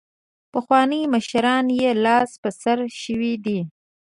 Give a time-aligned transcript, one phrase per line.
[0.53, 3.59] پخواني مشران یې لاس په سر شوي دي.